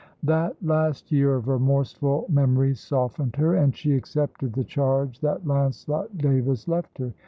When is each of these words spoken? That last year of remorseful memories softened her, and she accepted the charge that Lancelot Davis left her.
That 0.23 0.55
last 0.65 1.11
year 1.11 1.35
of 1.35 1.47
remorseful 1.47 2.25
memories 2.27 2.79
softened 2.79 3.35
her, 3.35 3.53
and 3.53 3.75
she 3.77 3.93
accepted 3.93 4.53
the 4.53 4.63
charge 4.63 5.19
that 5.19 5.45
Lancelot 5.45 6.17
Davis 6.17 6.67
left 6.67 6.97
her. 6.97 7.13